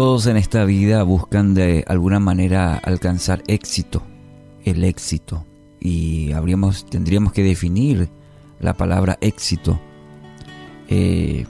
[0.00, 4.02] Todos en esta vida buscan de alguna manera alcanzar éxito,
[4.64, 5.44] el éxito,
[5.78, 8.08] y habríamos, tendríamos que definir
[8.60, 9.78] la palabra éxito
[10.88, 11.44] eh,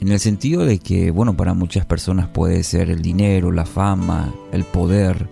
[0.00, 4.32] en el sentido de que, bueno, para muchas personas puede ser el dinero, la fama,
[4.50, 5.28] el poder,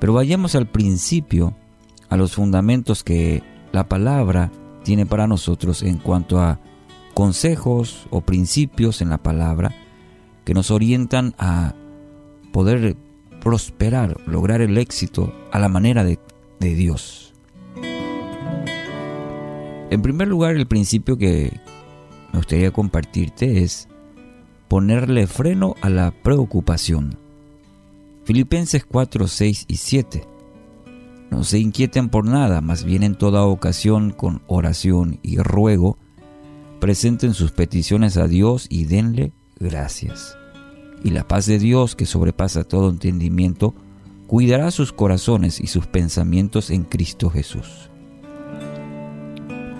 [0.00, 1.54] pero vayamos al principio,
[2.08, 4.50] a los fundamentos que la palabra
[4.82, 6.58] tiene para nosotros en cuanto a
[7.14, 9.76] consejos o principios en la palabra
[10.44, 11.74] que nos orientan a
[12.52, 12.96] poder
[13.40, 16.18] prosperar, lograr el éxito a la manera de,
[16.60, 17.34] Dios.
[19.90, 21.58] En primer lugar, el principio que
[22.32, 23.88] me gustaría compartirte es
[24.68, 27.18] ponerle freno a la preocupación.
[28.24, 30.24] Filipenses 4, 6 y 7.
[31.32, 35.98] No se inquieten por nada, más bien en toda ocasión con oración y ruego,
[36.78, 40.36] presenten sus peticiones a Dios y denle gracias.
[41.02, 43.74] Y la paz de Dios, que sobrepasa todo entendimiento,
[44.26, 47.90] cuidará sus corazones y sus pensamientos en Cristo Jesús.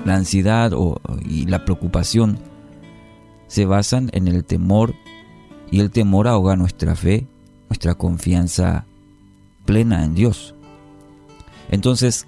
[0.05, 0.73] La ansiedad
[1.29, 2.39] y la preocupación
[3.47, 4.95] se basan en el temor
[5.70, 7.27] y el temor ahoga nuestra fe,
[7.69, 8.85] nuestra confianza
[9.64, 10.55] plena en Dios.
[11.70, 12.27] Entonces,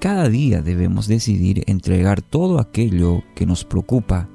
[0.00, 4.28] cada día debemos decidir entregar todo aquello que nos preocupa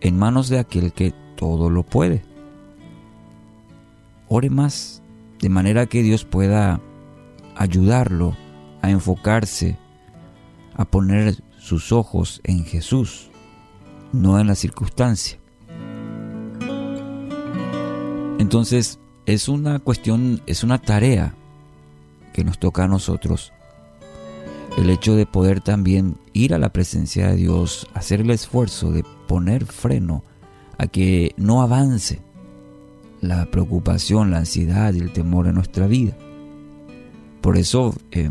[0.00, 2.22] en manos de aquel que todo lo puede.
[4.28, 5.02] Ore más,
[5.40, 6.80] de manera que Dios pueda
[7.56, 8.36] ayudarlo
[8.82, 9.76] a enfocarse,
[10.74, 13.30] a poner sus ojos en Jesús,
[14.12, 15.38] no en la circunstancia.
[18.38, 21.34] Entonces, es una cuestión, es una tarea
[22.32, 23.52] que nos toca a nosotros.
[24.76, 29.04] El hecho de poder también ir a la presencia de Dios, hacer el esfuerzo de
[29.28, 30.24] poner freno
[30.78, 32.20] a que no avance
[33.20, 36.16] la preocupación, la ansiedad y el temor en nuestra vida.
[37.40, 38.30] Por eso eh,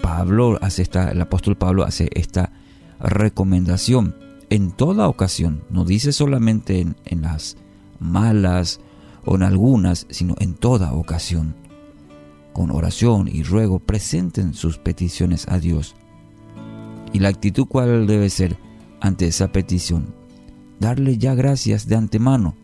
[0.00, 2.52] Pablo hace esta, el apóstol Pablo hace esta
[3.00, 4.14] recomendación
[4.50, 5.64] en toda ocasión.
[5.70, 7.56] No dice solamente en, en las
[7.98, 8.80] malas
[9.24, 11.54] o en algunas, sino en toda ocasión.
[12.52, 15.96] Con oración y ruego presenten sus peticiones a Dios.
[17.12, 18.56] ¿Y la actitud cuál debe ser
[19.00, 20.23] ante esa petición?
[20.80, 22.54] Darle ya gracias de antemano,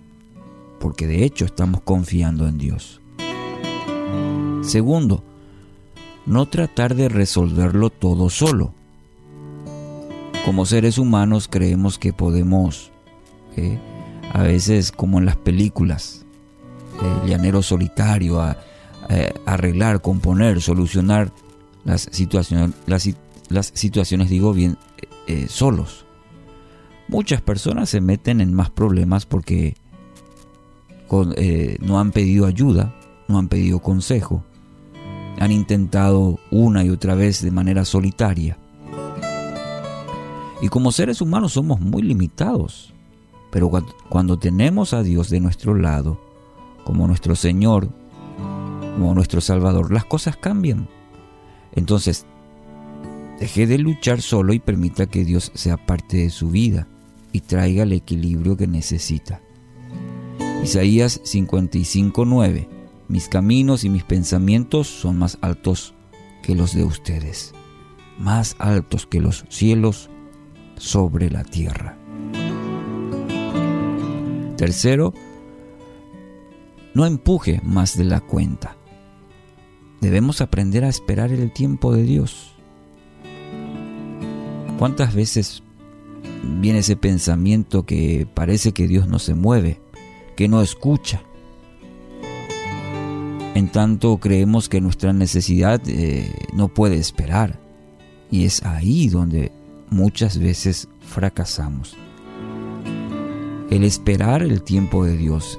[0.78, 3.00] porque de hecho estamos confiando en Dios.
[4.62, 5.22] Segundo,
[6.26, 8.74] no tratar de resolverlo todo solo.
[10.44, 12.90] Como seres humanos creemos que podemos,
[13.56, 13.78] eh,
[14.32, 16.24] a veces como en las películas,
[17.22, 18.56] el llanero solitario, a,
[19.44, 21.32] arreglar, componer, solucionar
[21.84, 24.78] las situaciones, las, situaciones digo bien,
[25.26, 26.06] eh, solos.
[27.10, 29.74] Muchas personas se meten en más problemas porque
[31.36, 32.94] eh, no han pedido ayuda,
[33.26, 34.44] no han pedido consejo,
[35.40, 38.58] han intentado una y otra vez de manera solitaria.
[40.62, 42.94] Y como seres humanos somos muy limitados,
[43.50, 43.72] pero
[44.08, 46.20] cuando tenemos a Dios de nuestro lado,
[46.84, 47.88] como nuestro Señor,
[48.94, 50.88] como nuestro Salvador, las cosas cambian.
[51.72, 52.24] Entonces,
[53.40, 56.86] deje de luchar solo y permita que Dios sea parte de su vida
[57.32, 59.40] y traiga el equilibrio que necesita.
[60.62, 62.68] Isaías 55:9
[63.08, 65.94] Mis caminos y mis pensamientos son más altos
[66.42, 67.52] que los de ustedes,
[68.18, 70.10] más altos que los cielos
[70.76, 71.96] sobre la tierra.
[74.56, 75.14] Tercero,
[76.94, 78.76] no empuje más de la cuenta.
[80.00, 82.54] Debemos aprender a esperar el tiempo de Dios.
[84.78, 85.62] ¿Cuántas veces
[86.42, 89.80] viene ese pensamiento que parece que Dios no se mueve,
[90.36, 91.22] que no escucha?
[93.54, 97.58] En tanto creemos que nuestra necesidad eh, no puede esperar.
[98.30, 99.50] Y es ahí donde
[99.90, 101.96] muchas veces fracasamos.
[103.70, 105.58] El esperar el tiempo de Dios,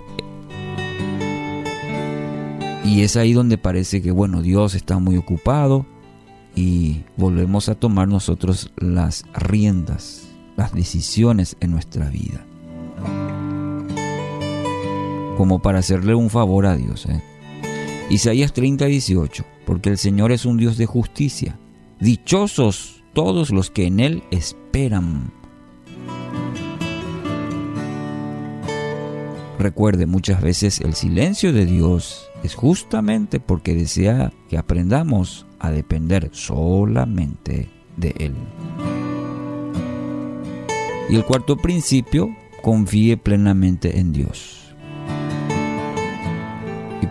[2.84, 5.86] y es ahí donde parece que, bueno, Dios está muy ocupado
[6.56, 10.28] y volvemos a tomar nosotros las riendas,
[10.62, 12.46] las decisiones en nuestra vida.
[15.36, 17.08] Como para hacerle un favor a Dios.
[17.08, 17.24] ¿eh?
[18.12, 19.44] Isaías 30, 18.
[19.66, 21.58] Porque el Señor es un Dios de justicia.
[22.00, 25.32] Dichosos todos los que en Él esperan.
[29.58, 36.30] Recuerde, muchas veces el silencio de Dios es justamente porque desea que aprendamos a depender
[36.34, 37.68] solamente
[37.98, 38.36] de Él.
[41.12, 44.58] Y el cuarto principio, confíe plenamente en Dios.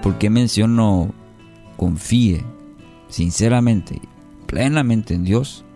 [0.02, 1.12] por qué menciono
[1.76, 2.42] confíe
[3.08, 4.00] sinceramente,
[4.46, 5.66] plenamente en Dios?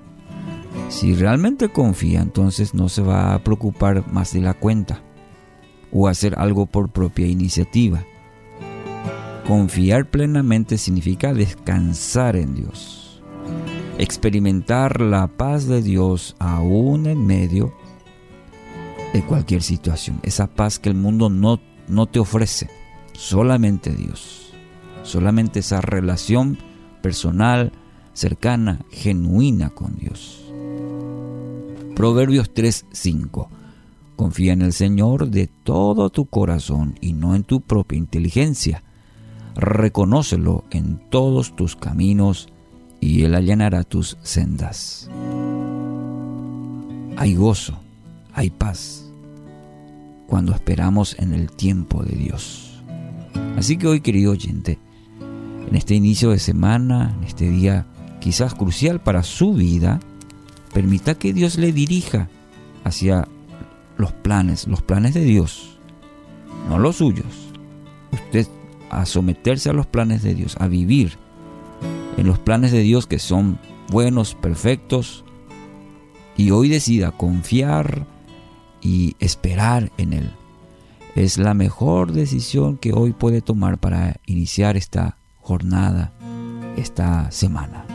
[0.88, 5.02] Si realmente confía, entonces no se va a preocupar más de la cuenta
[5.92, 8.02] o hacer algo por propia iniciativa.
[9.46, 13.22] Confiar plenamente significa descansar en Dios,
[13.98, 17.74] experimentar la paz de Dios aún en medio
[19.14, 22.68] de cualquier situación, esa paz que el mundo no, no te ofrece,
[23.12, 24.52] solamente Dios,
[25.04, 26.58] solamente esa relación
[27.00, 27.70] personal,
[28.12, 30.44] cercana, genuina con Dios.
[31.94, 33.46] Proverbios 3:5
[34.16, 38.82] Confía en el Señor de todo tu corazón y no en tu propia inteligencia.
[39.54, 42.48] Reconócelo en todos tus caminos
[43.00, 45.08] y Él allanará tus sendas.
[47.16, 47.83] Hay gozo,
[48.34, 49.04] hay paz
[50.26, 52.82] cuando esperamos en el tiempo de Dios.
[53.56, 54.78] Así que hoy, querido oyente,
[55.68, 57.86] en este inicio de semana, en este día
[58.20, 60.00] quizás crucial para su vida,
[60.72, 62.28] permita que Dios le dirija
[62.82, 63.28] hacia
[63.96, 65.78] los planes, los planes de Dios,
[66.68, 67.52] no los suyos.
[68.12, 68.48] Usted
[68.90, 71.18] a someterse a los planes de Dios, a vivir
[72.16, 73.58] en los planes de Dios que son
[73.90, 75.24] buenos, perfectos,
[76.36, 78.06] y hoy decida confiar
[78.84, 80.30] y esperar en Él.
[81.16, 86.12] Es la mejor decisión que hoy puede tomar para iniciar esta jornada,
[86.76, 87.93] esta semana.